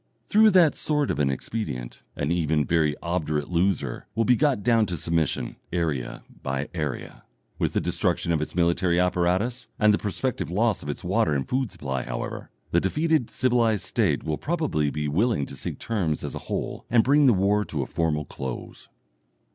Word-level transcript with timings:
Through 0.25 0.49
that 0.49 0.73
sort 0.73 1.11
of 1.11 1.19
an 1.19 1.29
expedient 1.29 2.01
an 2.15 2.31
even 2.31 2.65
very 2.65 2.95
obdurate 3.03 3.49
loser 3.51 4.07
will 4.15 4.25
be 4.25 4.35
got 4.35 4.63
down 4.63 4.87
to 4.87 4.97
submission, 4.97 5.57
area 5.71 6.23
by 6.41 6.69
area. 6.73 7.23
With 7.59 7.73
the 7.73 7.81
destruction 7.81 8.31
of 8.31 8.41
its 8.41 8.55
military 8.55 8.99
apparatus 8.99 9.67
and 9.77 9.93
the 9.93 9.99
prospective 9.99 10.49
loss 10.49 10.81
of 10.81 10.89
its 10.89 11.03
water 11.03 11.35
and 11.35 11.47
food 11.47 11.71
supply, 11.71 12.01
however, 12.01 12.49
the 12.71 12.81
defeated 12.81 13.29
civilized 13.29 13.85
State 13.85 14.23
will 14.23 14.39
probably 14.39 14.89
be 14.89 15.07
willing 15.07 15.45
to 15.45 15.55
seek 15.55 15.77
terms 15.77 16.23
as 16.23 16.33
a 16.33 16.39
whole, 16.49 16.83
and 16.89 17.03
bring 17.03 17.27
the 17.27 17.31
war 17.33 17.63
to 17.65 17.83
a 17.83 17.85
formal 17.85 18.25
close. 18.25 18.89